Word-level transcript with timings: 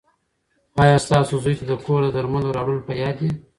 ایا 0.81 0.97
ستاسو 1.05 1.35
زوی 1.43 1.55
ته 1.59 1.65
د 1.67 1.71
کور 1.85 1.99
د 2.05 2.09
درملو 2.15 2.55
راوړل 2.57 2.81
په 2.87 2.93
یاد 3.01 3.15
دي؟ 3.21 3.29